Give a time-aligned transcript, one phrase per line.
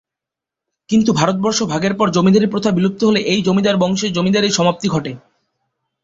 [0.89, 5.11] কিন্তু ভারতবর্ষ ভাগের পর জমিদারী প্রথা বিলুপ্ত হলে এই জমিদার বংশের জমিদারীর সমাপ্তি ঘটে।